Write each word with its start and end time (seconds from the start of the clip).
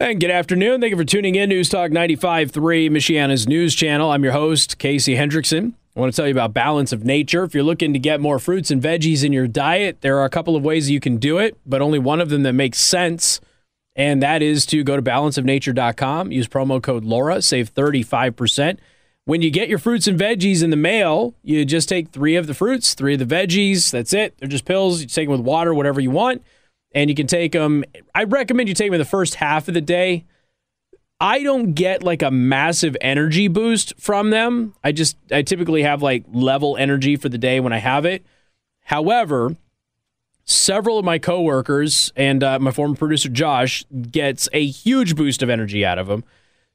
And 0.00 0.18
good 0.18 0.32
afternoon. 0.32 0.80
Thank 0.80 0.90
you 0.90 0.96
for 0.96 1.04
tuning 1.04 1.36
in. 1.36 1.50
News 1.50 1.68
Talk 1.68 1.92
95.3, 1.92 2.50
Michiana's 2.90 3.46
news 3.46 3.76
channel. 3.76 4.10
I'm 4.10 4.24
your 4.24 4.32
host, 4.32 4.78
Casey 4.78 5.14
Hendrickson. 5.14 5.74
I 5.96 6.00
want 6.00 6.12
to 6.12 6.16
tell 6.16 6.26
you 6.26 6.32
about 6.32 6.52
Balance 6.52 6.92
of 6.92 7.04
Nature. 7.04 7.44
If 7.44 7.54
you're 7.54 7.62
looking 7.62 7.92
to 7.92 8.00
get 8.00 8.20
more 8.20 8.40
fruits 8.40 8.72
and 8.72 8.82
veggies 8.82 9.22
in 9.22 9.32
your 9.32 9.46
diet, 9.46 10.00
there 10.00 10.18
are 10.18 10.24
a 10.24 10.30
couple 10.30 10.56
of 10.56 10.64
ways 10.64 10.90
you 10.90 10.98
can 10.98 11.18
do 11.18 11.38
it, 11.38 11.56
but 11.64 11.80
only 11.80 12.00
one 12.00 12.20
of 12.20 12.28
them 12.28 12.42
that 12.42 12.54
makes 12.54 12.80
sense. 12.80 13.40
And 13.94 14.20
that 14.20 14.42
is 14.42 14.66
to 14.66 14.82
go 14.82 14.96
to 14.96 15.02
balanceofnature.com, 15.02 16.32
use 16.32 16.48
promo 16.48 16.82
code 16.82 17.04
Laura, 17.04 17.40
save 17.40 17.72
35%. 17.72 18.78
When 19.26 19.42
you 19.42 19.50
get 19.52 19.68
your 19.68 19.78
fruits 19.78 20.08
and 20.08 20.18
veggies 20.18 20.64
in 20.64 20.70
the 20.70 20.76
mail, 20.76 21.36
you 21.44 21.64
just 21.64 21.88
take 21.88 22.08
three 22.08 22.34
of 22.34 22.48
the 22.48 22.54
fruits, 22.54 22.94
three 22.94 23.14
of 23.14 23.20
the 23.20 23.32
veggies. 23.32 23.92
That's 23.92 24.12
it. 24.12 24.36
They're 24.38 24.48
just 24.48 24.64
pills. 24.64 25.02
You 25.02 25.06
take 25.06 25.28
them 25.28 25.38
with 25.38 25.46
water, 25.46 25.72
whatever 25.72 26.00
you 26.00 26.10
want 26.10 26.42
and 26.94 27.10
you 27.10 27.16
can 27.16 27.26
take 27.26 27.52
them. 27.52 27.84
I 28.14 28.24
recommend 28.24 28.68
you 28.68 28.74
take 28.74 28.88
them 28.88 28.94
in 28.94 28.98
the 28.98 29.04
first 29.04 29.36
half 29.36 29.68
of 29.68 29.74
the 29.74 29.80
day. 29.80 30.24
I 31.20 31.42
don't 31.42 31.72
get 31.72 32.02
like 32.02 32.22
a 32.22 32.30
massive 32.30 32.96
energy 33.00 33.48
boost 33.48 33.94
from 33.98 34.30
them. 34.30 34.74
I 34.82 34.92
just 34.92 35.16
I 35.30 35.42
typically 35.42 35.82
have 35.82 36.02
like 36.02 36.24
level 36.32 36.76
energy 36.76 37.16
for 37.16 37.28
the 37.28 37.38
day 37.38 37.60
when 37.60 37.72
I 37.72 37.78
have 37.78 38.04
it. 38.04 38.24
However, 38.82 39.56
several 40.44 40.98
of 40.98 41.04
my 41.04 41.18
coworkers 41.18 42.12
and 42.16 42.42
uh, 42.42 42.58
my 42.58 42.70
former 42.70 42.94
producer 42.94 43.28
Josh 43.28 43.84
gets 44.10 44.48
a 44.52 44.66
huge 44.66 45.16
boost 45.16 45.42
of 45.42 45.50
energy 45.50 45.84
out 45.84 45.98
of 45.98 46.06
them. 46.06 46.24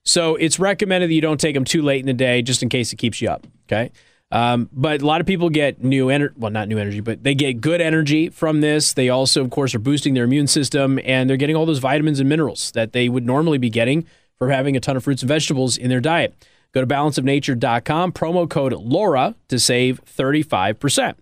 So 0.04 0.36
it's 0.36 0.60
recommended 0.60 1.10
that 1.10 1.14
you 1.14 1.22
don't 1.22 1.40
take 1.40 1.54
them 1.54 1.66
too 1.66 1.82
late 1.82 2.00
in 2.00 2.08
the 2.08 2.14
day, 2.14 2.42
just 2.42 2.64
in 2.64 2.70
case 2.70 2.92
it 2.94 2.96
keeps 2.96 3.22
you 3.22 3.30
up. 3.30 3.46
Okay. 3.68 3.92
Um, 4.32 4.70
but 4.72 5.02
a 5.02 5.06
lot 5.06 5.22
of 5.22 5.28
people 5.28 5.50
get 5.50 5.84
new 5.84 6.10
energy, 6.10 6.36
well, 6.38 6.52
not 6.52 6.68
new 6.68 6.78
energy, 6.78 7.00
but 7.00 7.24
they 7.24 7.34
get 7.34 7.62
good 7.62 7.82
energy 7.82 8.30
from 8.30 8.62
this. 8.62 8.94
They 8.94 9.10
also, 9.10 9.44
of 9.44 9.50
course, 9.50 9.74
are 9.74 9.80
boosting 9.80 10.14
their 10.14 10.26
immune 10.26 10.48
system 10.48 11.00
and 11.04 11.30
they're 11.30 11.38
getting 11.38 11.56
all 11.56 11.66
those 11.66 11.80
vitamins 11.80 12.20
and 12.20 12.30
minerals 12.30 12.72
that 12.74 12.94
they 12.94 13.10
would 13.10 13.26
normally 13.26 13.58
be 13.58 13.72
getting 13.72 14.06
from 14.38 14.52
having 14.52 14.78
a 14.78 14.80
ton 14.80 14.96
of 14.96 15.04
fruits 15.04 15.24
and 15.24 15.28
vegetables 15.28 15.78
in 15.78 15.90
their 15.90 16.00
diet. 16.00 16.36
Go 16.74 16.82
to 16.82 16.88
balanceofnature.com, 16.88 18.12
promo 18.12 18.48
code 18.48 18.74
LAURA 18.74 19.34
to 19.48 19.60
save 19.60 20.00
35%. 20.06 21.16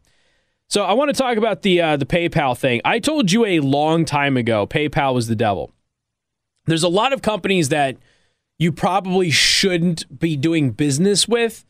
So 0.70 0.84
I 0.84 0.92
want 0.94 1.10
to 1.10 1.14
talk 1.14 1.38
about 1.38 1.62
the 1.62 1.80
uh, 1.80 1.96
the 1.96 2.06
PayPal 2.06 2.58
thing. 2.58 2.82
I 2.84 3.00
told 3.00 3.32
you 3.32 3.46
a 3.46 3.62
long 3.62 4.04
time 4.04 4.36
ago 4.36 4.68
PayPal 4.68 5.14
was 5.14 5.28
the 5.28 5.36
devil. 5.36 5.72
There's 6.66 6.84
a 6.84 6.90
lot 6.90 7.14
of 7.14 7.22
companies 7.22 7.70
that 7.70 7.96
you 8.60 8.74
probably 8.74 9.32
shouldn't 9.32 10.20
be 10.20 10.36
doing 10.36 10.72
business 10.72 11.26
with 11.26 11.64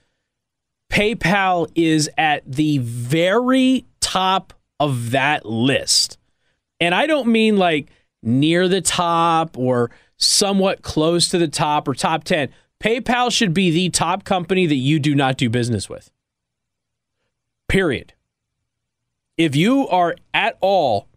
PayPal 0.89 1.69
is 1.75 2.09
at 2.17 2.49
the 2.49 2.77
very 2.79 3.85
top 3.99 4.53
of 4.79 5.11
that 5.11 5.45
list. 5.45 6.17
And 6.79 6.93
I 6.93 7.07
don't 7.07 7.27
mean 7.27 7.57
like 7.57 7.89
near 8.23 8.67
the 8.67 8.81
top 8.81 9.57
or 9.57 9.91
somewhat 10.17 10.81
close 10.81 11.29
to 11.29 11.37
the 11.37 11.47
top 11.47 11.87
or 11.87 11.93
top 11.93 12.23
10. 12.23 12.49
PayPal 12.79 13.31
should 13.31 13.53
be 13.53 13.71
the 13.71 13.89
top 13.89 14.23
company 14.23 14.65
that 14.65 14.75
you 14.75 14.99
do 14.99 15.15
not 15.15 15.37
do 15.37 15.49
business 15.49 15.89
with. 15.89 16.11
Period. 17.67 18.13
If 19.37 19.55
you 19.55 19.87
are 19.87 20.15
at 20.33 20.57
all 20.61 21.07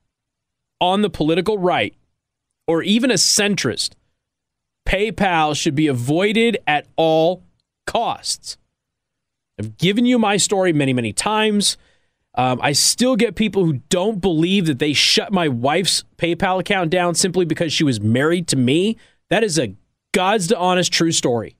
on 0.80 1.02
the 1.02 1.10
political 1.10 1.58
right 1.58 1.94
or 2.66 2.82
even 2.82 3.10
a 3.10 3.14
centrist, 3.14 3.92
PayPal 4.86 5.56
should 5.56 5.74
be 5.74 5.86
avoided 5.86 6.58
at 6.66 6.86
all 6.96 7.42
costs. 7.86 8.56
I've 9.60 9.76
given 9.76 10.06
you 10.06 10.18
my 10.18 10.38
story 10.38 10.72
many, 10.72 10.94
many 10.94 11.12
times. 11.12 11.76
Um, 12.34 12.60
I 12.62 12.72
still 12.72 13.14
get 13.14 13.34
people 13.34 13.66
who 13.66 13.74
don't 13.90 14.18
believe 14.18 14.64
that 14.64 14.78
they 14.78 14.94
shut 14.94 15.34
my 15.34 15.48
wife's 15.48 16.02
PayPal 16.16 16.60
account 16.60 16.88
down 16.88 17.14
simply 17.14 17.44
because 17.44 17.74
she 17.74 17.84
was 17.84 18.00
married 18.00 18.48
to 18.48 18.56
me. 18.56 18.96
That 19.28 19.44
is 19.44 19.58
a 19.58 19.74
God's 20.12 20.46
to 20.46 20.56
honest 20.56 20.90
true 20.90 21.12
story. 21.12 21.56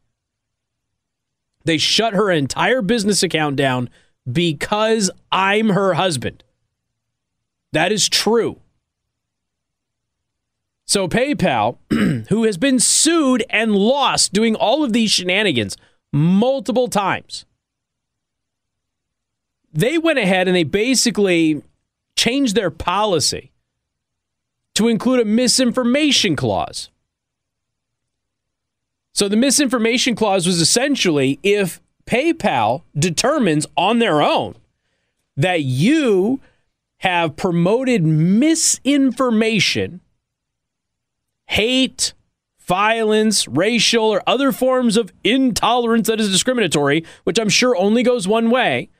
They 1.67 1.77
shut 1.77 2.15
her 2.15 2.31
entire 2.31 2.81
business 2.81 3.23
account 3.23 3.57
down 3.57 3.91
because 4.31 5.11
I'm 5.31 5.69
her 5.69 5.93
husband. 5.93 6.43
That 7.73 7.93
is 7.93 8.09
true. 8.09 8.61
So, 10.87 11.07
PayPal, 11.07 11.77
who 12.31 12.45
has 12.45 12.57
been 12.57 12.79
sued 12.79 13.45
and 13.51 13.77
lost 13.77 14.33
doing 14.33 14.55
all 14.55 14.83
of 14.83 14.95
these 14.95 15.11
shenanigans 15.11 15.77
multiple 16.15 16.89
times, 16.89 17.45
they 19.73 19.99
went 19.99 20.19
ahead 20.19 20.49
and 20.49 20.57
they 20.57 20.65
basically 20.65 21.63
changed 22.17 22.55
their 22.55 22.71
policy 22.71 23.51
to 24.75 24.89
include 24.89 25.21
a 25.21 25.25
misinformation 25.25 26.37
clause. 26.37 26.91
So 29.13 29.29
the 29.29 29.37
misinformation 29.37 30.15
clause 30.15 30.47
was 30.47 30.61
essentially 30.61 31.39
if 31.43 31.81
PayPal 32.07 32.83
determines 32.99 33.67
on 33.77 33.99
their 33.99 34.23
own 34.23 34.55
that 35.37 35.63
you 35.63 36.41
have 36.99 37.37
promoted 37.37 38.05
misinformation, 38.05 40.01
hate, 41.47 42.13
violence, 42.59 43.49
racial, 43.49 44.05
or 44.05 44.23
other 44.27 44.53
forms 44.53 44.97
of 44.97 45.13
intolerance 45.25 46.09
that 46.09 46.21
is 46.21 46.31
discriminatory, 46.31 47.05
which 47.25 47.39
I'm 47.39 47.49
sure 47.49 47.75
only 47.77 48.03
goes 48.03 48.29
one 48.29 48.51
way 48.51 48.91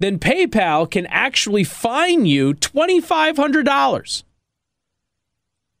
then 0.00 0.18
PayPal 0.18 0.90
can 0.90 1.06
actually 1.06 1.62
fine 1.62 2.26
you 2.26 2.54
$2,500. 2.54 4.24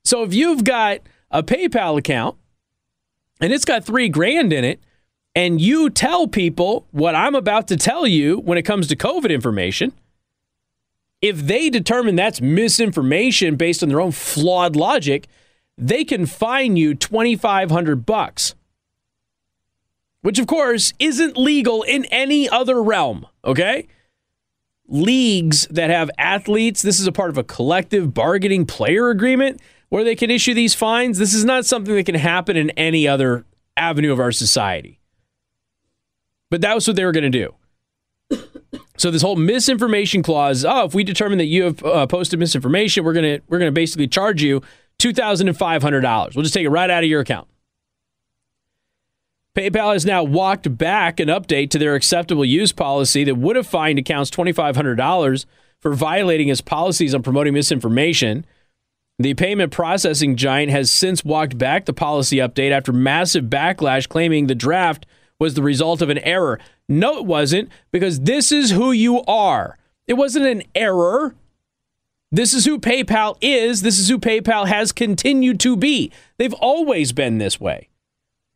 So 0.04 0.22
if 0.22 0.32
you've 0.32 0.62
got 0.62 1.00
a 1.30 1.42
PayPal 1.42 1.98
account 1.98 2.36
and 3.40 3.52
it's 3.52 3.64
got 3.64 3.84
three 3.84 4.08
grand 4.08 4.52
in 4.52 4.64
it, 4.64 4.80
and 5.34 5.60
you 5.60 5.90
tell 5.90 6.26
people 6.26 6.86
what 6.90 7.14
I'm 7.14 7.34
about 7.34 7.68
to 7.68 7.76
tell 7.76 8.06
you 8.06 8.38
when 8.38 8.58
it 8.58 8.62
comes 8.62 8.88
to 8.88 8.96
COVID 8.96 9.30
information, 9.30 9.92
if 11.22 11.38
they 11.38 11.70
determine 11.70 12.16
that's 12.16 12.40
misinformation 12.40 13.56
based 13.56 13.82
on 13.82 13.88
their 13.88 14.00
own 14.00 14.12
flawed 14.12 14.76
logic, 14.76 15.28
they 15.78 16.04
can 16.04 16.26
fine 16.26 16.76
you 16.76 16.94
2500 16.94 18.04
bucks. 18.04 18.54
Which 20.22 20.38
of 20.38 20.46
course 20.46 20.92
isn't 20.98 21.38
legal 21.38 21.82
in 21.82 22.04
any 22.06 22.48
other 22.48 22.82
realm, 22.82 23.26
okay? 23.44 23.86
Leagues 24.90 25.66
that 25.70 25.88
have 25.88 26.10
athletes, 26.18 26.82
this 26.82 27.00
is 27.00 27.06
a 27.06 27.12
part 27.12 27.30
of 27.30 27.38
a 27.38 27.44
collective 27.44 28.12
bargaining 28.12 28.66
player 28.66 29.08
agreement 29.08 29.60
where 29.88 30.04
they 30.04 30.16
can 30.16 30.30
issue 30.30 30.52
these 30.52 30.74
fines. 30.74 31.18
This 31.18 31.32
is 31.32 31.44
not 31.44 31.64
something 31.64 31.94
that 31.94 32.06
can 32.06 32.16
happen 32.16 32.56
in 32.56 32.70
any 32.70 33.08
other 33.08 33.44
avenue 33.76 34.12
of 34.12 34.20
our 34.20 34.32
society. 34.32 35.00
But 36.50 36.60
that 36.60 36.74
was 36.74 36.86
what 36.86 36.96
they 36.96 37.04
were 37.04 37.12
going 37.12 37.30
to 37.30 37.38
do. 37.38 37.54
So 38.96 39.10
this 39.10 39.22
whole 39.22 39.36
misinformation 39.36 40.22
clause, 40.22 40.64
oh, 40.64 40.84
if 40.84 40.94
we 40.94 41.04
determine 41.04 41.38
that 41.38 41.46
you 41.46 41.64
have 41.64 41.82
uh, 41.82 42.06
posted 42.06 42.38
misinformation, 42.38 43.02
we're 43.02 43.14
going 43.14 43.38
to 43.38 43.42
we're 43.48 43.58
going 43.58 43.68
to 43.68 43.72
basically 43.72 44.06
charge 44.06 44.42
you 44.42 44.60
$2,500. 44.98 46.34
We'll 46.34 46.42
just 46.42 46.52
take 46.52 46.66
it 46.66 46.68
right 46.68 46.90
out 46.90 47.02
of 47.02 47.08
your 47.08 47.20
account. 47.20 47.48
PayPal 49.56 49.92
has 49.92 50.06
now 50.06 50.22
walked 50.22 50.78
back 50.78 51.18
an 51.18 51.28
update 51.28 51.70
to 51.70 51.78
their 51.78 51.96
acceptable 51.96 52.44
use 52.44 52.72
policy 52.72 53.24
that 53.24 53.34
would 53.34 53.56
have 53.56 53.66
fined 53.66 53.98
accounts 53.98 54.30
$2,500 54.30 55.44
for 55.80 55.92
violating 55.92 56.48
its 56.48 56.60
policies 56.60 57.14
on 57.14 57.22
promoting 57.22 57.54
misinformation. 57.54 58.46
The 59.18 59.34
payment 59.34 59.72
processing 59.72 60.36
giant 60.36 60.70
has 60.70 60.90
since 60.90 61.24
walked 61.24 61.58
back 61.58 61.84
the 61.84 61.92
policy 61.92 62.36
update 62.36 62.70
after 62.70 62.92
massive 62.92 63.46
backlash 63.46 64.08
claiming 64.08 64.46
the 64.46 64.54
draft 64.54 65.04
was 65.40 65.54
the 65.54 65.62
result 65.62 66.00
of 66.00 66.10
an 66.10 66.18
error. 66.18 66.60
No, 66.88 67.18
it 67.18 67.26
wasn't, 67.26 67.70
because 67.90 68.20
this 68.20 68.52
is 68.52 68.70
who 68.70 68.92
you 68.92 69.22
are. 69.24 69.76
It 70.06 70.14
wasn't 70.14 70.46
an 70.46 70.62
error. 70.74 71.34
This 72.30 72.54
is 72.54 72.64
who 72.64 72.78
PayPal 72.78 73.36
is. 73.40 73.82
This 73.82 73.98
is 73.98 74.08
who 74.08 74.18
PayPal 74.18 74.68
has 74.68 74.92
continued 74.92 75.58
to 75.60 75.76
be. 75.76 76.12
They've 76.38 76.54
always 76.54 77.12
been 77.12 77.38
this 77.38 77.60
way. 77.60 77.89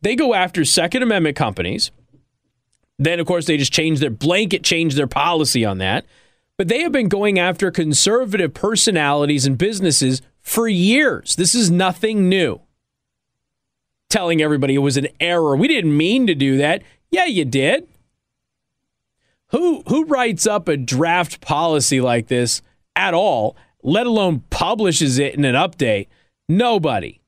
They 0.05 0.17
go 0.17 0.35
after 0.35 0.67
Second 0.67 1.03
Amendment 1.03 1.35
companies. 1.35 1.91
Then, 2.99 3.21
of 3.21 3.27
course, 3.27 3.47
they 3.47 3.56
just 3.56 3.73
change 3.73 4.01
their 4.01 4.11
blanket, 4.11 4.62
change 4.62 4.97
their 4.97 5.06
policy 5.06 5.65
on 5.65 5.79
that. 5.79 6.05
But 6.59 6.69
they 6.69 6.83
have 6.83 6.93
been 6.93 7.09
going 7.09 7.39
after 7.39 7.71
conservative 7.71 8.53
personalities 8.53 9.47
and 9.47 9.56
businesses 9.56 10.21
for 10.43 10.69
years. 10.69 11.37
This 11.37 11.55
is 11.55 11.71
nothing 11.71 12.29
new. 12.29 12.61
Telling 14.11 14.43
everybody 14.43 14.75
it 14.75 14.79
was 14.79 14.99
an 14.99 15.09
error. 15.21 15.56
We 15.56 15.69
didn't 15.69 15.97
mean 15.97 16.27
to 16.27 16.35
do 16.35 16.59
that. 16.59 16.83
Yeah, 17.11 17.25
you 17.25 17.47
did. 17.47 17.89
Who 19.49 19.85
who 19.89 20.05
writes 20.05 20.47
up 20.47 20.69
a 20.69 20.77
draft 20.77 21.41
policy 21.41 22.03
like 22.03 22.29
this 22.29 22.61
at 22.95 23.15
all, 23.15 23.56
let 23.83 24.06
alone 24.06 24.45
publishes 24.51 25.19
it 25.19 25.35
in 25.35 25.47
an 25.47 25.55
update? 25.55 26.09
Nobody. 26.47 27.21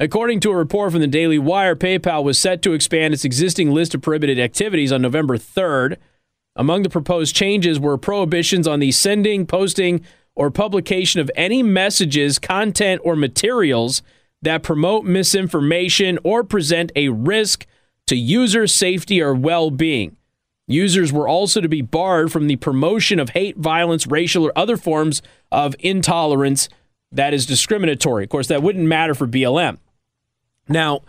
According 0.00 0.38
to 0.40 0.52
a 0.52 0.56
report 0.56 0.92
from 0.92 1.00
the 1.00 1.08
Daily 1.08 1.40
Wire, 1.40 1.74
PayPal 1.74 2.22
was 2.22 2.38
set 2.38 2.62
to 2.62 2.72
expand 2.72 3.12
its 3.12 3.24
existing 3.24 3.72
list 3.72 3.96
of 3.96 4.00
prohibited 4.00 4.38
activities 4.38 4.92
on 4.92 5.02
November 5.02 5.36
3rd. 5.36 5.96
Among 6.54 6.84
the 6.84 6.88
proposed 6.88 7.34
changes 7.34 7.80
were 7.80 7.98
prohibitions 7.98 8.68
on 8.68 8.78
the 8.78 8.92
sending, 8.92 9.44
posting, 9.44 10.04
or 10.36 10.52
publication 10.52 11.20
of 11.20 11.32
any 11.34 11.64
messages, 11.64 12.38
content, 12.38 13.00
or 13.02 13.16
materials 13.16 14.02
that 14.40 14.62
promote 14.62 15.04
misinformation 15.04 16.16
or 16.22 16.44
present 16.44 16.92
a 16.94 17.08
risk 17.08 17.66
to 18.06 18.14
user 18.14 18.68
safety 18.68 19.20
or 19.20 19.34
well 19.34 19.68
being. 19.68 20.16
Users 20.68 21.12
were 21.12 21.26
also 21.26 21.60
to 21.60 21.68
be 21.68 21.82
barred 21.82 22.30
from 22.30 22.46
the 22.46 22.54
promotion 22.54 23.18
of 23.18 23.30
hate, 23.30 23.56
violence, 23.56 24.06
racial, 24.06 24.46
or 24.46 24.56
other 24.56 24.76
forms 24.76 25.22
of 25.50 25.74
intolerance 25.80 26.68
that 27.10 27.34
is 27.34 27.46
discriminatory. 27.46 28.22
Of 28.22 28.30
course, 28.30 28.46
that 28.46 28.62
wouldn't 28.62 28.86
matter 28.86 29.14
for 29.14 29.26
BLM. 29.26 29.78
Now, 30.68 31.02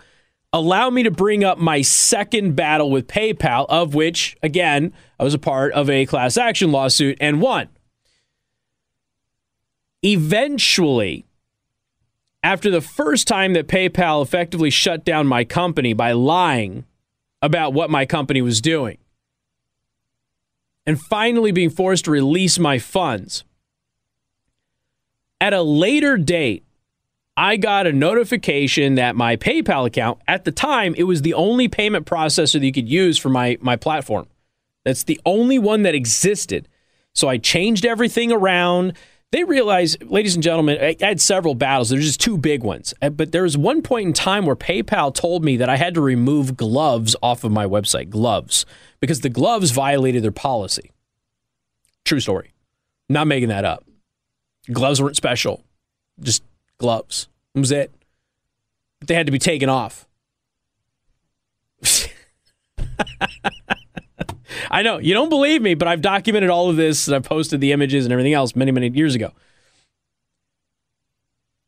allow 0.54 0.90
me 0.90 1.04
to 1.04 1.12
bring 1.12 1.44
up 1.44 1.58
my 1.58 1.82
second 1.82 2.56
battle 2.56 2.90
with 2.90 3.08
PayPal, 3.08 3.66
of 3.70 3.94
which, 3.94 4.38
again, 4.42 4.94
I 5.20 5.24
was 5.24 5.34
a 5.34 5.40
part 5.40 5.74
of 5.74 5.90
a 5.90 6.06
class 6.06 6.38
action 6.38 6.72
lawsuit 6.72 7.18
and 7.20 7.42
won. 7.42 7.70
Eventually, 10.02 11.26
after 12.42 12.72
the 12.72 12.82
first 12.82 13.28
time 13.28 13.54
that 13.54 13.68
PayPal 13.68 14.24
effectively 14.24 14.70
shut 14.70 15.04
down 15.04 15.28
my 15.28 15.44
company 15.44 15.94
by 15.94 16.14
lying 16.14 16.86
about 17.42 17.74
what 17.74 17.90
my 17.90 18.06
company 18.06 18.42
was 18.42 18.62
doing, 18.62 18.98
and 20.86 21.00
finally 21.00 21.52
being 21.52 21.70
forced 21.70 22.06
to 22.06 22.12
release 22.12 22.58
my 22.58 22.80
funds, 22.80 23.44
at 25.42 25.54
a 25.54 25.62
later 25.62 26.18
date, 26.18 26.64
I 27.38 27.56
got 27.56 27.88
a 27.88 27.94
notification 27.94 28.96
that 28.96 29.16
my 29.16 29.38
PayPal 29.38 29.86
account, 29.88 30.20
at 30.28 30.44
the 30.44 30.52
time, 30.52 30.94
it 30.98 31.04
was 31.04 31.22
the 31.22 31.34
only 31.34 31.68
payment 31.68 32.06
processor 32.06 32.54
that 32.54 32.66
you 32.66 32.74
could 32.74 32.90
use 32.90 33.18
for 33.18 33.30
my, 33.30 33.58
my 33.62 33.76
platform. 33.76 34.28
That's 34.84 35.04
the 35.04 35.22
only 35.26 35.58
one 35.58 35.84
that 35.84 35.96
existed. 35.96 36.68
So 37.14 37.28
I 37.28 37.38
changed 37.38 37.86
everything 37.86 38.32
around. 38.32 38.94
They 39.32 39.44
realized, 39.44 40.04
ladies 40.04 40.36
and 40.36 40.44
gentlemen, 40.44 40.80
I 40.82 40.96
had 41.00 41.22
several 41.22 41.56
battles. 41.56 41.90
There's 41.90 42.06
just 42.06 42.20
two 42.20 42.38
big 42.38 42.64
ones. 42.64 42.94
Uh, 43.02 43.10
but 43.10 43.32
there 43.32 43.44
was 43.44 43.58
one 43.58 43.82
point 43.82 44.08
in 44.08 44.14
time 44.14 44.46
where 44.46 44.56
PayPal 44.56 45.14
told 45.14 45.46
me 45.46 45.58
that 45.58 45.70
I 45.70 45.78
had 45.78 45.94
to 45.94 46.02
remove 46.02 46.58
gloves 46.58 47.16
off 47.22 47.44
of 47.44 47.52
my 47.52 47.66
website, 47.66 48.10
gloves, 48.10 48.66
because 49.00 49.22
the 49.22 49.30
gloves 49.30 49.72
violated 49.72 50.24
their 50.24 50.32
policy. 50.32 50.92
True 52.06 52.20
story. 52.20 52.52
Not 53.08 53.28
making 53.28 53.50
that 53.50 53.66
up. 53.66 53.86
Gloves 54.72 55.02
weren't 55.02 55.16
special, 55.16 55.64
just 56.20 56.44
gloves. 56.80 57.28
That 57.54 57.60
was 57.60 57.72
it. 57.72 57.94
But 59.00 59.08
they 59.08 59.14
had 59.14 59.28
to 59.28 59.32
be 59.32 59.40
taken 59.40 59.70
off. 59.70 60.08
I 64.72 64.82
know 64.82 64.98
you 64.98 65.14
don't 65.14 65.30
believe 65.30 65.62
me, 65.62 65.74
but 65.74 65.88
I've 65.88 66.02
documented 66.02 66.50
all 66.50 66.70
of 66.70 66.76
this 66.76 67.08
and 67.08 67.16
I've 67.16 67.24
posted 67.24 67.62
the 67.62 67.72
images 67.72 68.06
and 68.06 68.12
everything 68.12 68.34
else 68.34 68.56
many, 68.56 68.72
many 68.72 68.90
years 68.90 69.16
ago. 69.16 69.32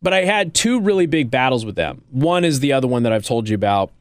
But 0.02 0.14
I 0.14 0.26
had 0.26 0.54
two 0.54 0.80
really 0.80 1.06
big 1.06 1.30
battles 1.30 1.64
with 1.66 1.76
them. 1.76 2.04
One 2.10 2.44
is 2.44 2.60
the 2.60 2.74
other 2.74 2.88
one 2.88 3.04
that 3.04 3.14
I've 3.14 3.26
told 3.26 3.48
you 3.48 3.56
about 3.56 3.92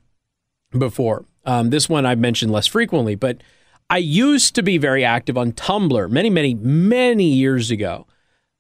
before. 0.71 1.25
Um, 1.45 1.71
this 1.71 1.89
one 1.89 2.07
I've 2.07 2.19
mentioned 2.19 2.53
less 2.53 2.67
frequently, 2.67 3.15
but 3.15 3.43
I 3.89 3.99
used 3.99 4.55
to 4.55 4.63
be 4.63 4.79
very 4.79 5.05
active 5.05 5.37
on 5.37 5.53
Tumblr 5.53 6.11
many, 6.11 6.31
many, 6.31 6.55
many 6.55 7.25
years 7.25 7.71
ago. 7.71 8.07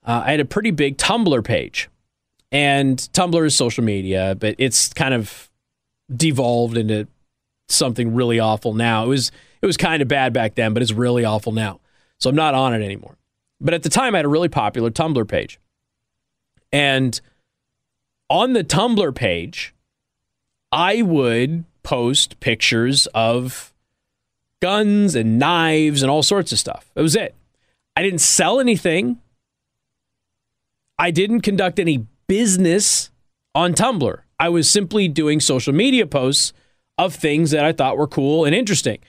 Uh, 0.04 0.22
I 0.26 0.32
had 0.32 0.40
a 0.40 0.44
pretty 0.44 0.70
big 0.70 0.96
Tumblr 0.96 1.44
page, 1.44 1.88
and 2.52 2.98
Tumblr 3.12 3.46
is 3.46 3.56
social 3.56 3.84
media, 3.84 4.36
but 4.38 4.56
it's 4.58 4.92
kind 4.92 5.14
of 5.14 5.50
devolved 6.14 6.76
into 6.76 7.06
something 7.68 8.14
really 8.14 8.40
awful 8.40 8.74
now. 8.74 9.04
It 9.04 9.08
was 9.08 9.32
it 9.62 9.66
was 9.66 9.76
kind 9.76 10.02
of 10.02 10.08
bad 10.08 10.32
back 10.32 10.54
then, 10.54 10.72
but 10.74 10.82
it's 10.82 10.92
really 10.92 11.24
awful 11.24 11.52
now. 11.52 11.80
So 12.18 12.30
I'm 12.30 12.36
not 12.36 12.54
on 12.54 12.74
it 12.74 12.84
anymore. 12.84 13.16
But 13.60 13.74
at 13.74 13.82
the 13.82 13.88
time, 13.88 14.14
I 14.14 14.18
had 14.18 14.24
a 14.24 14.28
really 14.28 14.48
popular 14.48 14.90
Tumblr 14.90 15.28
page. 15.28 15.60
And 16.72 17.20
on 18.28 18.52
the 18.52 18.64
Tumblr 18.64 19.14
page, 19.14 19.74
I 20.72 21.02
would 21.02 21.64
post 21.82 22.40
pictures 22.40 23.06
of 23.08 23.72
guns 24.60 25.14
and 25.14 25.38
knives 25.38 26.02
and 26.02 26.10
all 26.10 26.22
sorts 26.22 26.52
of 26.52 26.58
stuff. 26.58 26.90
That 26.94 27.02
was 27.02 27.16
it. 27.16 27.34
I 27.96 28.02
didn't 28.02 28.20
sell 28.20 28.60
anything. 28.60 29.20
I 30.98 31.10
didn't 31.10 31.40
conduct 31.40 31.78
any 31.78 32.06
business 32.30 33.10
on 33.56 33.74
Tumblr. 33.74 34.20
I 34.38 34.48
was 34.50 34.70
simply 34.70 35.08
doing 35.08 35.40
social 35.40 35.72
media 35.72 36.06
posts 36.06 36.52
of 36.96 37.12
things 37.12 37.50
that 37.50 37.64
I 37.64 37.72
thought 37.72 37.98
were 37.98 38.06
cool 38.06 38.44
and 38.44 38.54
interesting. 38.54 39.00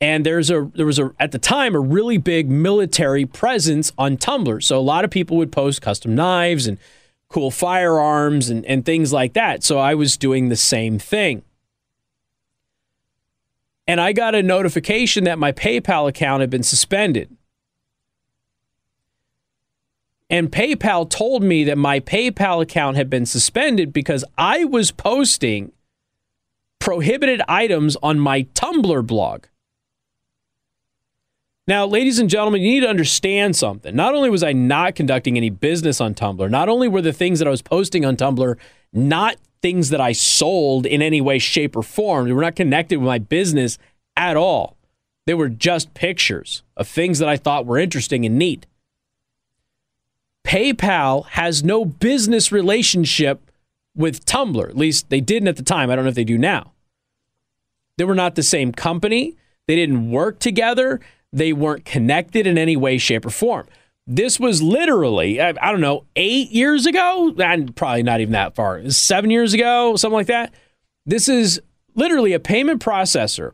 And 0.00 0.24
there's 0.24 0.48
a 0.48 0.70
there 0.76 0.86
was 0.86 1.00
a 1.00 1.12
at 1.18 1.32
the 1.32 1.40
time 1.40 1.74
a 1.74 1.80
really 1.80 2.18
big 2.18 2.48
military 2.48 3.26
presence 3.26 3.90
on 3.98 4.16
Tumblr. 4.16 4.62
So 4.62 4.78
a 4.78 4.80
lot 4.80 5.04
of 5.04 5.10
people 5.10 5.36
would 5.38 5.50
post 5.50 5.82
custom 5.82 6.14
knives 6.14 6.68
and 6.68 6.78
cool 7.28 7.50
firearms 7.50 8.48
and, 8.48 8.64
and 8.66 8.84
things 8.84 9.12
like 9.12 9.32
that. 9.32 9.64
So 9.64 9.80
I 9.80 9.96
was 9.96 10.16
doing 10.16 10.48
the 10.48 10.54
same 10.54 11.00
thing. 11.00 11.42
And 13.88 14.00
I 14.00 14.12
got 14.12 14.36
a 14.36 14.42
notification 14.42 15.24
that 15.24 15.36
my 15.36 15.50
PayPal 15.50 16.08
account 16.08 16.42
had 16.42 16.50
been 16.50 16.62
suspended. 16.62 17.36
And 20.32 20.50
PayPal 20.50 21.10
told 21.10 21.42
me 21.42 21.62
that 21.64 21.76
my 21.76 22.00
PayPal 22.00 22.62
account 22.62 22.96
had 22.96 23.10
been 23.10 23.26
suspended 23.26 23.92
because 23.92 24.24
I 24.38 24.64
was 24.64 24.90
posting 24.90 25.72
prohibited 26.80 27.42
items 27.46 27.98
on 28.02 28.18
my 28.18 28.44
Tumblr 28.54 29.06
blog. 29.06 29.44
Now, 31.68 31.84
ladies 31.84 32.18
and 32.18 32.30
gentlemen, 32.30 32.62
you 32.62 32.70
need 32.70 32.80
to 32.80 32.88
understand 32.88 33.56
something. 33.56 33.94
Not 33.94 34.14
only 34.14 34.30
was 34.30 34.42
I 34.42 34.54
not 34.54 34.94
conducting 34.94 35.36
any 35.36 35.50
business 35.50 36.00
on 36.00 36.14
Tumblr, 36.14 36.50
not 36.50 36.70
only 36.70 36.88
were 36.88 37.02
the 37.02 37.12
things 37.12 37.38
that 37.38 37.46
I 37.46 37.52
was 37.52 37.62
posting 37.62 38.06
on 38.06 38.16
Tumblr 38.16 38.56
not 38.94 39.36
things 39.60 39.90
that 39.90 40.00
I 40.00 40.12
sold 40.12 40.86
in 40.86 41.02
any 41.02 41.20
way, 41.20 41.38
shape, 41.38 41.76
or 41.76 41.82
form, 41.82 42.24
they 42.26 42.32
were 42.32 42.40
not 42.40 42.56
connected 42.56 42.98
with 42.98 43.06
my 43.06 43.18
business 43.18 43.76
at 44.16 44.38
all. 44.38 44.78
They 45.26 45.34
were 45.34 45.50
just 45.50 45.92
pictures 45.92 46.62
of 46.74 46.88
things 46.88 47.18
that 47.18 47.28
I 47.28 47.36
thought 47.36 47.66
were 47.66 47.78
interesting 47.78 48.24
and 48.24 48.38
neat. 48.38 48.66
PayPal 50.52 51.24
has 51.28 51.64
no 51.64 51.82
business 51.86 52.52
relationship 52.52 53.50
with 53.96 54.26
Tumblr. 54.26 54.68
At 54.68 54.76
least 54.76 55.08
they 55.08 55.22
didn't 55.22 55.48
at 55.48 55.56
the 55.56 55.62
time. 55.62 55.88
I 55.88 55.96
don't 55.96 56.04
know 56.04 56.10
if 56.10 56.14
they 56.14 56.24
do 56.24 56.36
now. 56.36 56.72
They 57.96 58.04
were 58.04 58.14
not 58.14 58.34
the 58.34 58.42
same 58.42 58.70
company. 58.70 59.34
They 59.66 59.76
didn't 59.76 60.10
work 60.10 60.40
together. 60.40 61.00
They 61.32 61.54
weren't 61.54 61.86
connected 61.86 62.46
in 62.46 62.58
any 62.58 62.76
way, 62.76 62.98
shape, 62.98 63.24
or 63.24 63.30
form. 63.30 63.66
This 64.06 64.38
was 64.38 64.60
literally, 64.60 65.40
I, 65.40 65.52
don't 65.52 65.80
know, 65.80 66.04
eight 66.16 66.50
years 66.50 66.84
ago, 66.84 67.34
and 67.38 67.74
probably 67.74 68.02
not 68.02 68.20
even 68.20 68.32
that 68.32 68.54
far, 68.54 68.90
seven 68.90 69.30
years 69.30 69.54
ago, 69.54 69.96
something 69.96 70.16
like 70.16 70.26
that. 70.26 70.52
This 71.06 71.30
is 71.30 71.62
literally 71.94 72.34
a 72.34 72.40
payment 72.40 72.82
processor 72.84 73.52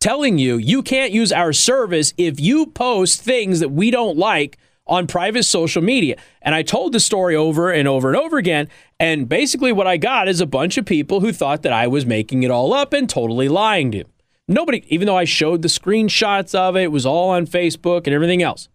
telling 0.00 0.36
you 0.36 0.56
you 0.56 0.82
can't 0.82 1.12
use 1.12 1.30
our 1.30 1.52
service 1.52 2.12
if 2.18 2.40
you 2.40 2.66
post 2.66 3.22
things 3.22 3.60
that 3.60 3.68
we 3.68 3.92
don't 3.92 4.18
like 4.18 4.58
on 4.86 5.06
private 5.06 5.44
social 5.44 5.82
media. 5.82 6.16
And 6.40 6.54
I 6.54 6.62
told 6.62 6.92
the 6.92 7.00
story 7.00 7.36
over 7.36 7.70
and 7.70 7.86
over 7.86 8.08
and 8.08 8.16
over 8.16 8.36
again. 8.38 8.68
And 8.98 9.28
basically, 9.28 9.72
what 9.72 9.86
I 9.86 9.96
got 9.96 10.28
is 10.28 10.40
a 10.40 10.46
bunch 10.46 10.76
of 10.76 10.84
people 10.84 11.20
who 11.20 11.32
thought 11.32 11.62
that 11.62 11.72
I 11.72 11.86
was 11.86 12.06
making 12.06 12.42
it 12.42 12.50
all 12.50 12.74
up 12.74 12.92
and 12.92 13.08
totally 13.08 13.48
lying 13.48 13.92
to 13.92 13.98
them. 13.98 14.12
Nobody, 14.48 14.84
even 14.88 15.06
though 15.06 15.16
I 15.16 15.24
showed 15.24 15.62
the 15.62 15.68
screenshots 15.68 16.54
of 16.54 16.76
it, 16.76 16.82
it 16.82 16.92
was 16.92 17.06
all 17.06 17.30
on 17.30 17.46
Facebook 17.46 18.06
and 18.06 18.14
everything 18.14 18.42
else. 18.42 18.68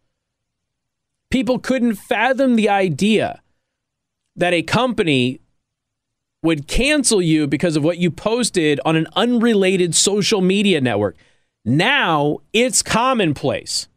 People 1.29 1.59
couldn't 1.59 1.95
fathom 1.95 2.55
the 2.55 2.69
idea 2.69 3.41
that 4.35 4.53
a 4.53 4.61
company 4.61 5.41
would 6.41 6.67
cancel 6.67 7.21
you 7.21 7.47
because 7.47 7.75
of 7.75 7.83
what 7.83 7.97
you 7.97 8.09
posted 8.09 8.79
on 8.85 8.95
an 8.95 9.07
unrelated 9.15 9.93
social 9.93 10.39
media 10.39 10.79
network. 10.79 11.17
Now 11.65 12.37
it's 12.53 12.81
commonplace. 12.81 13.87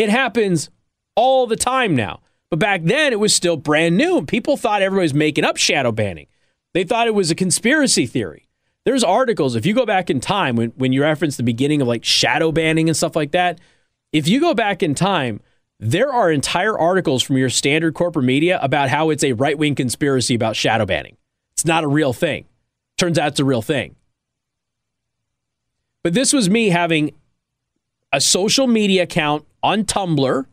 It 0.00 0.08
happens 0.08 0.70
all 1.14 1.46
the 1.46 1.56
time 1.56 1.94
now. 1.94 2.20
But 2.48 2.58
back 2.58 2.84
then 2.84 3.12
it 3.12 3.20
was 3.20 3.34
still 3.34 3.58
brand 3.58 3.98
new. 3.98 4.24
People 4.24 4.56
thought 4.56 4.80
everybody 4.80 5.04
was 5.04 5.12
making 5.12 5.44
up 5.44 5.58
shadow 5.58 5.92
banning. 5.92 6.26
They 6.72 6.84
thought 6.84 7.06
it 7.06 7.14
was 7.14 7.30
a 7.30 7.34
conspiracy 7.34 8.06
theory. 8.06 8.48
There's 8.86 9.04
articles, 9.04 9.56
if 9.56 9.66
you 9.66 9.74
go 9.74 9.84
back 9.84 10.08
in 10.08 10.18
time, 10.18 10.56
when, 10.56 10.70
when 10.70 10.94
you 10.94 11.02
reference 11.02 11.36
the 11.36 11.42
beginning 11.42 11.82
of 11.82 11.86
like 11.86 12.02
shadow 12.02 12.50
banning 12.50 12.88
and 12.88 12.96
stuff 12.96 13.14
like 13.14 13.32
that, 13.32 13.60
if 14.10 14.26
you 14.26 14.40
go 14.40 14.54
back 14.54 14.82
in 14.82 14.94
time, 14.94 15.42
there 15.78 16.10
are 16.10 16.32
entire 16.32 16.78
articles 16.78 17.22
from 17.22 17.36
your 17.36 17.50
standard 17.50 17.92
corporate 17.92 18.24
media 18.24 18.58
about 18.62 18.88
how 18.88 19.10
it's 19.10 19.22
a 19.22 19.34
right 19.34 19.58
wing 19.58 19.74
conspiracy 19.74 20.34
about 20.34 20.56
shadow 20.56 20.86
banning. 20.86 21.18
It's 21.52 21.66
not 21.66 21.84
a 21.84 21.88
real 21.88 22.14
thing. 22.14 22.46
Turns 22.96 23.18
out 23.18 23.32
it's 23.32 23.40
a 23.40 23.44
real 23.44 23.60
thing. 23.60 23.96
But 26.02 26.14
this 26.14 26.32
was 26.32 26.48
me 26.48 26.70
having 26.70 27.12
a 28.14 28.20
social 28.22 28.66
media 28.66 29.02
account 29.02 29.44
on 29.62 29.84
Tumblr 29.84 30.46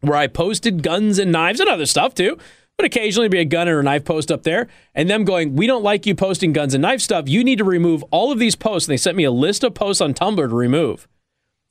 where 0.00 0.16
I 0.16 0.26
posted 0.26 0.82
guns 0.82 1.18
and 1.18 1.30
knives 1.30 1.60
and 1.60 1.68
other 1.68 1.86
stuff 1.86 2.14
too 2.14 2.38
but 2.76 2.86
occasionally 2.86 3.28
be 3.28 3.38
a 3.38 3.44
gun 3.44 3.68
or 3.68 3.80
a 3.80 3.82
knife 3.82 4.04
post 4.04 4.32
up 4.32 4.42
there, 4.42 4.68
and 4.94 5.08
them 5.08 5.24
going, 5.24 5.56
We 5.56 5.66
don't 5.66 5.84
like 5.84 6.06
you 6.06 6.14
posting 6.14 6.52
guns 6.52 6.74
and 6.74 6.82
knife 6.82 7.00
stuff. 7.00 7.28
You 7.28 7.44
need 7.44 7.58
to 7.58 7.64
remove 7.64 8.02
all 8.10 8.32
of 8.32 8.38
these 8.38 8.56
posts. 8.56 8.88
And 8.88 8.92
they 8.92 8.96
sent 8.96 9.16
me 9.16 9.24
a 9.24 9.30
list 9.30 9.64
of 9.64 9.74
posts 9.74 10.00
on 10.00 10.14
Tumblr 10.14 10.36
to 10.36 10.54
remove. 10.54 11.06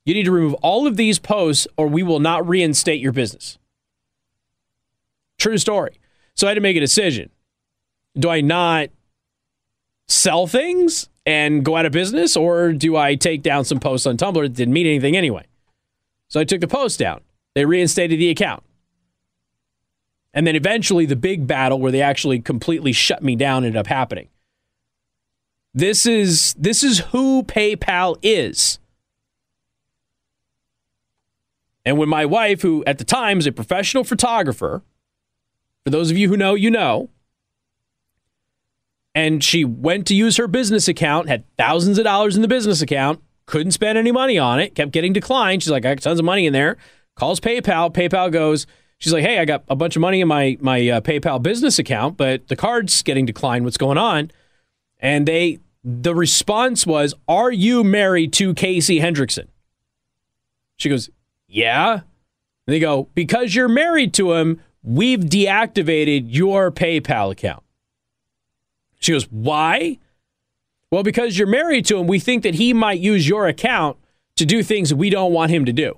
You 0.06 0.14
need 0.14 0.24
to 0.24 0.32
remove 0.32 0.54
all 0.56 0.88
of 0.88 0.98
these 0.98 1.20
posts, 1.20 1.68
or 1.78 1.88
we 1.88 2.04
will 2.04 2.20
not 2.20 2.48
reinstate 2.48 3.02
your 3.02 3.12
business. 3.12 3.58
True 5.38 5.58
story. 5.58 6.00
So 6.36 6.48
I 6.48 6.52
had 6.52 6.56
to 6.56 6.62
make 6.62 6.78
a 6.78 6.82
decision. 6.82 7.30
Do 8.18 8.30
I 8.30 8.42
not 8.42 8.90
sell 10.08 10.48
things 10.48 11.10
and 11.26 11.64
go 11.64 11.78
out 11.78 11.86
of 11.86 11.92
business, 11.92 12.36
or 12.36 12.74
do 12.74 12.96
I 12.96 13.16
take 13.16 13.42
down 13.42 13.66
some 13.66 13.80
posts 13.80 14.08
on 14.08 14.18
Tumblr 14.18 14.42
that 14.42 14.54
didn't 14.54 14.74
mean 14.74 14.88
anything 14.88 15.16
anyway? 15.16 15.46
So 16.32 16.40
I 16.40 16.46
took 16.46 16.62
the 16.62 16.68
post 16.68 16.98
down. 16.98 17.20
They 17.56 17.66
reinstated 17.66 18.18
the 18.18 18.30
account. 18.30 18.64
And 20.34 20.48
then 20.48 20.56
eventually 20.56 21.06
the 21.06 21.18
big 21.18 21.46
battle 21.46 21.78
where 21.78 21.92
they 21.92 22.02
actually 22.02 22.40
completely 22.40 22.94
shut 22.94 23.22
me 23.22 23.36
down 23.36 23.66
ended 23.66 23.76
up 23.76 23.88
happening. 23.88 24.30
This 25.74 26.06
is 26.06 26.54
this 26.58 26.84
is 26.84 27.00
who 27.00 27.44
PayPal 27.44 28.18
is. 28.22 28.80
And 31.84 31.98
when 31.98 32.08
my 32.08 32.26
wife, 32.26 32.62
who 32.62 32.82
at 32.88 32.98
the 32.98 33.04
time 33.04 33.40
is 33.40 33.46
a 33.46 33.52
professional 33.52 34.06
photographer, 34.06 34.84
for 35.84 35.90
those 35.90 36.12
of 36.12 36.18
you 36.18 36.30
who 36.30 36.38
know, 36.38 36.54
you 36.54 36.72
know, 36.72 37.10
and 39.14 39.44
she 39.44 39.66
went 39.66 40.08
to 40.08 40.16
use 40.16 40.38
her 40.38 40.48
business 40.48 40.88
account, 40.88 41.28
had 41.28 41.44
thousands 41.58 41.98
of 41.98 42.06
dollars 42.06 42.38
in 42.38 42.42
the 42.42 42.48
business 42.48 42.82
account, 42.82 43.22
couldn't 43.52 43.74
spend 43.74 43.98
any 43.98 44.14
money 44.14 44.40
on 44.40 44.60
it, 44.60 44.76
kept 44.76 44.92
getting 44.92 45.12
declined. 45.12 45.62
She's 45.62 45.70
like, 45.70 45.86
I 45.86 45.94
got 45.94 46.02
tons 46.02 46.20
of 46.20 46.26
money 46.26 46.46
in 46.46 46.54
there. 46.54 46.78
Calls 47.16 47.42
PayPal. 47.42 47.94
PayPal 47.94 48.32
goes, 48.32 48.66
she's 48.98 49.12
like, 49.12 49.26
hey, 49.26 49.40
I 49.40 49.46
got 49.46 49.66
a 49.68 49.76
bunch 49.76 49.98
of 49.98 50.02
money 50.02 50.22
in 50.22 50.28
my 50.30 50.58
my 50.62 50.88
uh, 50.88 51.02
PayPal 51.02 51.44
business 51.44 51.78
account, 51.78 52.16
but 52.16 52.48
the 52.48 52.56
card's 52.56 53.04
getting 53.04 53.26
declined. 53.26 53.66
What's 53.66 53.78
going 53.78 53.98
on? 53.98 54.32
And 55.00 55.28
they, 55.28 55.60
the 55.84 56.16
response 56.16 56.88
was, 56.88 57.14
Are 57.28 57.52
you 57.52 57.84
married 57.84 58.32
to 58.34 58.54
Casey 58.54 59.00
Hendrickson? 59.00 59.48
She 60.78 60.88
goes, 60.88 61.10
Yeah. 61.48 61.94
And 61.94 62.04
they 62.74 62.80
go, 62.80 63.10
Because 63.16 63.54
you're 63.54 63.68
married 63.68 64.14
to 64.14 64.32
him, 64.34 64.62
we've 64.82 65.20
deactivated 65.20 66.28
your 66.28 66.72
PayPal 66.72 67.32
account. 67.32 67.64
She 69.00 69.12
goes, 69.12 69.26
Why? 69.30 69.98
Well, 70.92 71.04
because 71.04 71.38
you're 71.38 71.48
married 71.48 71.86
to 71.86 71.98
him, 71.98 72.08
we 72.08 72.20
think 72.20 72.44
that 72.44 72.56
he 72.56 72.74
might 72.74 73.00
use 73.00 73.28
your 73.28 73.48
account 73.48 73.98
to 74.36 74.46
do 74.46 74.62
things 74.62 74.94
we 74.94 75.10
don't 75.10 75.32
want 75.32 75.52
him 75.52 75.66
to 75.66 75.74
do. 75.74 75.98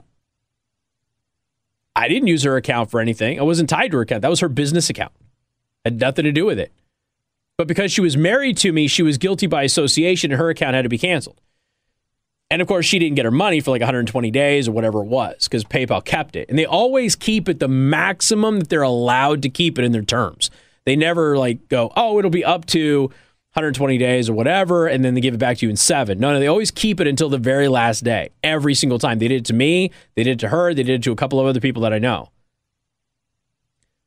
I 1.96 2.08
didn't 2.08 2.28
use 2.28 2.44
her 2.44 2.56
account 2.58 2.92
for 2.92 3.00
anything. 3.00 3.40
I 3.40 3.44
wasn't 3.44 3.70
tied 3.70 3.92
to 3.92 3.98
her 3.98 4.04
account. 4.04 4.22
That 4.22 4.30
was 4.30 4.40
her 4.40 4.50
business 4.50 4.90
account. 4.90 5.12
Had 5.84 6.00
nothing 6.00 6.26
to 6.26 6.32
do 6.32 6.46
with 6.46 6.60
it. 6.60 6.72
But 7.58 7.68
because 7.68 7.92
she 7.92 8.02
was 8.02 8.18
married 8.18 8.58
to 8.58 8.72
me, 8.72 8.88
she 8.88 9.04
was 9.04 9.18
guilty 9.18 9.48
by 9.48 9.64
association 9.64 10.32
and 10.32 10.40
her 10.40 10.50
account 10.50 10.76
had 10.76 10.84
to 10.84 10.90
be 10.90 10.98
canceled. 10.98 11.40
And 12.50 12.62
of 12.62 12.68
course, 12.68 12.86
she 12.86 13.00
didn't 13.00 13.16
get 13.16 13.26
her 13.26 13.32
money 13.32 13.62
for 13.62 13.72
like 13.72 13.82
120 13.82 14.30
days 14.32 14.68
or 14.68 14.74
whatever 14.74 15.00
it 15.00 15.08
was 15.08 15.46
because 15.46 15.64
PayPal 15.64 16.04
kept 16.04 16.36
it. 16.36 16.50
And 16.50 16.58
they 16.58 16.66
always 16.66 17.16
keep 17.16 17.50
it 17.50 17.60
the 17.60 17.68
maximum 17.68 18.60
that 18.60 18.70
they're 18.70 18.82
allowed 18.82 19.42
to 19.44 19.50
keep 19.50 19.80
it 19.80 19.86
in 19.86 19.92
their 19.92 20.04
terms. 20.04 20.52
They 20.86 20.96
never 20.96 21.38
like 21.38 21.68
go, 21.68 21.92
oh, 21.96 22.20
it'll 22.20 22.32
be 22.32 22.46
up 22.46 22.66
to 22.68 23.12
120 23.54 23.98
days 24.00 24.30
or 24.30 24.34
whatever, 24.34 24.88
and 24.88 25.06
then 25.06 25.14
they 25.14 25.22
give 25.22 25.36
it 25.36 25.38
back 25.38 25.58
to 25.60 25.66
you 25.66 25.70
in 25.70 25.76
seven. 25.76 26.20
No, 26.20 26.34
no, 26.34 26.40
they 26.40 26.48
always 26.48 26.72
keep 26.72 27.00
it 27.00 27.06
until 27.06 27.30
the 27.30 27.38
very 27.38 27.68
last 27.68 28.04
day, 28.04 28.30
every 28.44 28.74
single 28.74 28.98
time. 28.98 29.20
They 29.20 29.28
did 29.28 29.42
it 29.42 29.46
to 29.46 29.54
me, 29.54 29.92
they 30.16 30.24
did 30.24 30.32
it 30.32 30.40
to 30.40 30.50
her, 30.50 30.74
they 30.74 30.82
did 30.82 30.96
it 30.96 31.04
to 31.04 31.12
a 31.12 31.16
couple 31.16 31.40
of 31.40 31.46
other 31.46 31.60
people 31.60 31.84
that 31.84 31.94
I 31.94 32.00
know. 32.00 32.30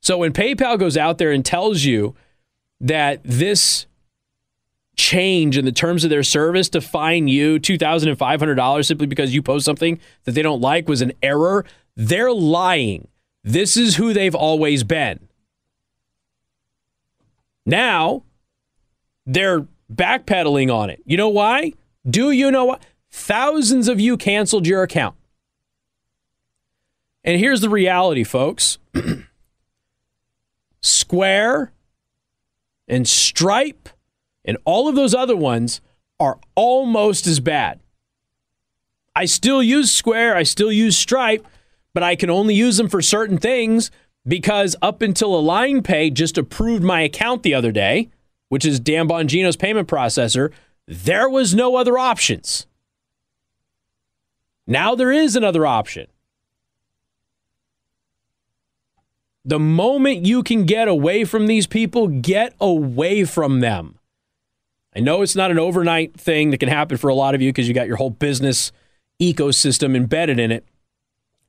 So 0.01 0.19
when 0.19 0.33
PayPal 0.33 0.79
goes 0.79 0.97
out 0.97 1.19
there 1.19 1.31
and 1.31 1.45
tells 1.45 1.85
you 1.85 2.17
that 2.81 3.21
this 3.25 3.87
change 4.97 5.57
in 5.57 5.65
the 5.65 5.73
terms 5.73 6.03
of 6.05 6.11
their 6.11 6.23
service 6.23 6.69
to 6.71 6.81
fine 6.81 7.29
you 7.29 7.61
$2,500 7.61 8.87
simply 8.87 9.07
because 9.07 9.35
you 9.35 9.43
post 9.43 9.65
something 9.65 10.01
that 10.25 10.33
they 10.33 10.43
don't 10.43 10.61
like 10.61 10.89
was 10.89 11.03
an 11.03 11.13
error, 11.23 11.65
they're 11.95 12.33
lying. 12.33 13.07
This 13.45 13.77
is 13.77 13.97
who 13.97 14.13
they've 14.13 14.35
always 14.35 14.83
been. 14.83 15.29
Now, 17.65 18.23
they're 19.27 19.67
backpedaling 19.93 20.73
on 20.73 20.91
it. 20.91 21.03
You 21.05 21.17
know 21.17 21.29
why? 21.29 21.73
Do 22.09 22.31
you 22.31 22.51
know 22.51 22.65
what? 22.65 22.83
Thousands 23.11 23.89
of 23.89 24.01
you 24.01 24.17
canceled 24.17 24.67
your 24.67 24.83
account. 24.83 25.17
And 27.25 27.41
here's 27.41 27.61
the 27.61 27.69
reality, 27.69 28.23
folks 28.23 28.79
Square 30.81 31.73
and 32.87 33.09
Stripe 33.09 33.89
and 34.45 34.57
all 34.65 34.89
of 34.89 34.95
those 34.95 35.15
other 35.15 35.37
ones 35.37 35.81
are 36.21 36.39
almost 36.55 37.27
as 37.27 37.41
bad. 37.41 37.81
I 39.15 39.25
still 39.25 39.63
use 39.63 39.91
Square, 39.91 40.37
I 40.37 40.45
still 40.45 40.71
use 40.71 40.97
Stripe, 40.97 41.45
but 41.93 42.03
I 42.03 42.15
can 42.15 42.31
only 42.31 42.55
use 42.55 42.77
them 42.77 42.89
for 42.89 43.03
certain 43.03 43.39
things 43.39 43.91
because 44.27 44.77
up 44.81 45.03
until 45.03 45.35
Align 45.35 45.83
Pay 45.83 46.11
just 46.11 46.39
approved 46.39 46.85
my 46.85 47.01
account 47.01 47.43
the 47.43 47.55
other 47.55 47.73
day 47.73 48.11
which 48.49 48.65
is 48.65 48.81
Dan 48.81 49.09
Bongino's 49.09 49.57
payment 49.57 49.89
processor, 49.89 50.53
there 50.87 51.29
was 51.29 51.55
no 51.55 51.77
other 51.77 51.99
options. 51.99 52.67
Now 54.67 54.95
there 54.95 55.13
is 55.13 55.37
another 55.37 55.67
option. 55.67 56.07
The 59.45 59.61
moment 59.61 60.27
you 60.27 60.43
can 60.43 60.65
get 60.65 60.89
away 60.89 61.25
from 61.25 61.47
these 61.47 61.69
people, 61.69 62.09
get 62.09 62.55
away 62.61 63.25
from 63.25 63.61
them. 63.61 63.99
I 64.95 65.01
know 65.01 65.23
it's 65.23 65.37
not 65.37 65.51
an 65.51 65.59
overnight 65.59 66.19
thing 66.19 66.51
that 66.51 66.59
can 66.59 66.69
happen 66.69 66.97
for 66.97 67.09
a 67.09 67.15
lot 67.15 67.35
of 67.35 67.43
you 67.43 67.53
because 67.53 67.69
you 67.69 67.75
got 67.75 67.87
your 67.87 67.97
whole 67.97 68.11
business 68.11 68.73
ecosystem 69.21 69.95
embedded 69.95 70.41
in 70.41 70.51
it. 70.51 70.65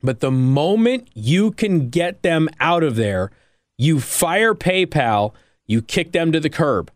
But 0.03 0.19
the 0.19 0.31
moment 0.31 1.09
you 1.15 1.51
can 1.51 1.89
get 1.89 2.21
them 2.21 2.49
out 2.59 2.83
of 2.83 2.97
there, 2.97 3.31
you 3.77 3.99
fire 3.99 4.53
PayPal 4.53 5.33
you 5.67 5.81
kick 5.81 6.11
them 6.11 6.31
to 6.31 6.39
the 6.39 6.49
curb. 6.49 6.91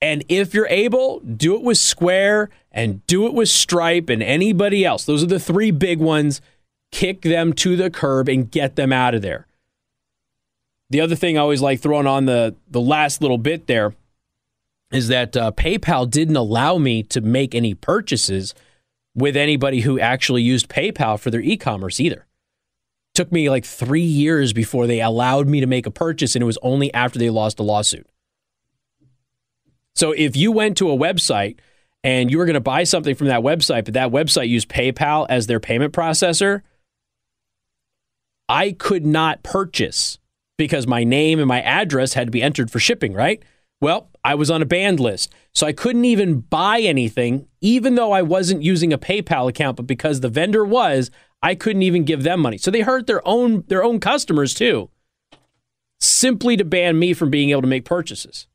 And 0.00 0.24
if 0.28 0.52
you're 0.52 0.66
able, 0.66 1.20
do 1.20 1.54
it 1.54 1.62
with 1.62 1.78
Square 1.78 2.50
and 2.72 3.06
do 3.06 3.26
it 3.26 3.34
with 3.34 3.48
Stripe 3.48 4.08
and 4.08 4.22
anybody 4.22 4.84
else. 4.84 5.04
Those 5.04 5.22
are 5.22 5.26
the 5.26 5.38
three 5.38 5.70
big 5.70 6.00
ones. 6.00 6.40
Kick 6.90 7.22
them 7.22 7.52
to 7.54 7.76
the 7.76 7.88
curb 7.88 8.28
and 8.28 8.50
get 8.50 8.74
them 8.74 8.92
out 8.92 9.14
of 9.14 9.22
there. 9.22 9.46
The 10.90 11.00
other 11.00 11.14
thing 11.14 11.38
I 11.38 11.40
always 11.40 11.62
like 11.62 11.80
throwing 11.80 12.08
on 12.08 12.26
the, 12.26 12.56
the 12.68 12.80
last 12.80 13.22
little 13.22 13.38
bit 13.38 13.68
there 13.68 13.94
is 14.90 15.08
that 15.08 15.36
uh, 15.36 15.52
PayPal 15.52 16.10
didn't 16.10 16.36
allow 16.36 16.78
me 16.78 17.02
to 17.04 17.20
make 17.20 17.54
any 17.54 17.72
purchases 17.72 18.54
with 19.14 19.36
anybody 19.36 19.80
who 19.80 20.00
actually 20.00 20.42
used 20.42 20.68
PayPal 20.68 21.18
for 21.18 21.30
their 21.30 21.40
e 21.40 21.56
commerce 21.56 22.00
either 22.00 22.26
took 23.14 23.30
me 23.30 23.50
like 23.50 23.64
three 23.64 24.00
years 24.00 24.52
before 24.52 24.86
they 24.86 25.00
allowed 25.00 25.48
me 25.48 25.60
to 25.60 25.66
make 25.66 25.86
a 25.86 25.90
purchase, 25.90 26.34
and 26.34 26.42
it 26.42 26.46
was 26.46 26.58
only 26.62 26.92
after 26.94 27.18
they 27.18 27.30
lost 27.30 27.58
a 27.58 27.62
lawsuit. 27.62 28.06
So 29.94 30.12
if 30.12 30.36
you 30.36 30.52
went 30.52 30.76
to 30.78 30.90
a 30.90 30.96
website 30.96 31.58
and 32.02 32.30
you 32.30 32.38
were 32.38 32.46
going 32.46 32.54
to 32.54 32.60
buy 32.60 32.84
something 32.84 33.14
from 33.14 33.26
that 33.28 33.42
website, 33.42 33.84
but 33.84 33.94
that 33.94 34.10
website 34.10 34.48
used 34.48 34.68
PayPal 34.68 35.26
as 35.28 35.46
their 35.46 35.60
payment 35.60 35.92
processor, 35.92 36.62
I 38.48 38.72
could 38.72 39.04
not 39.04 39.42
purchase 39.42 40.18
because 40.56 40.86
my 40.86 41.04
name 41.04 41.38
and 41.38 41.48
my 41.48 41.60
address 41.62 42.14
had 42.14 42.26
to 42.26 42.30
be 42.30 42.42
entered 42.42 42.70
for 42.70 42.78
shipping, 42.78 43.12
right? 43.12 43.42
Well, 43.80 44.10
I 44.24 44.34
was 44.34 44.50
on 44.50 44.62
a 44.62 44.66
banned 44.66 45.00
list. 45.00 45.32
So 45.52 45.66
I 45.66 45.72
couldn't 45.72 46.04
even 46.04 46.40
buy 46.40 46.80
anything, 46.80 47.48
even 47.60 47.96
though 47.96 48.12
I 48.12 48.22
wasn't 48.22 48.62
using 48.62 48.92
a 48.92 48.98
PayPal 48.98 49.48
account, 49.48 49.76
but 49.76 49.86
because 49.86 50.20
the 50.20 50.28
vendor 50.28 50.64
was, 50.64 51.10
I 51.42 51.54
couldn't 51.54 51.82
even 51.82 52.04
give 52.04 52.22
them 52.22 52.40
money. 52.40 52.58
So 52.58 52.70
they 52.70 52.80
hurt 52.80 53.06
their 53.06 53.26
own 53.26 53.64
their 53.68 53.82
own 53.82 54.00
customers 54.00 54.54
too. 54.54 54.90
Simply 56.00 56.56
to 56.56 56.64
ban 56.64 56.98
me 56.98 57.14
from 57.14 57.30
being 57.30 57.50
able 57.50 57.62
to 57.62 57.68
make 57.68 57.84
purchases. 57.84 58.46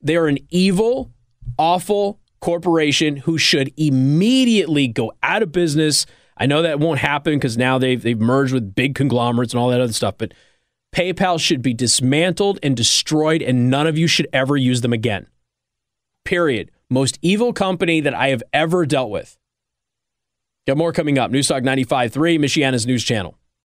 They 0.00 0.16
are 0.16 0.26
an 0.26 0.38
evil, 0.50 1.10
awful 1.58 2.20
corporation 2.40 3.16
who 3.16 3.38
should 3.38 3.72
immediately 3.76 4.86
go 4.86 5.12
out 5.22 5.42
of 5.42 5.52
business. 5.52 6.06
I 6.36 6.46
know 6.46 6.62
that 6.62 6.80
won't 6.80 6.98
happen 6.98 7.34
because 7.34 7.56
now 7.56 7.78
they've 7.78 8.02
they've 8.02 8.20
merged 8.20 8.52
with 8.52 8.74
big 8.74 8.94
conglomerates 8.94 9.52
and 9.52 9.60
all 9.60 9.70
that 9.70 9.80
other 9.80 9.92
stuff, 9.92 10.16
but 10.18 10.34
PayPal 10.94 11.40
should 11.40 11.62
be 11.62 11.74
dismantled 11.74 12.60
and 12.62 12.76
destroyed, 12.76 13.42
and 13.42 13.68
none 13.68 13.86
of 13.88 13.98
you 13.98 14.06
should 14.06 14.28
ever 14.32 14.56
use 14.56 14.80
them 14.80 14.92
again. 14.92 15.26
Period. 16.24 16.70
Most 16.88 17.18
evil 17.20 17.52
company 17.52 18.00
that 18.00 18.14
I 18.14 18.28
have 18.28 18.42
ever 18.52 18.86
dealt 18.86 19.10
with. 19.10 19.36
Got 20.66 20.78
more 20.78 20.92
coming 20.92 21.18
up. 21.18 21.30
Newstalk 21.30 21.62
95.3, 21.62 22.38
Michiana's 22.38 22.86
news 22.86 23.04
channel. 23.04 23.36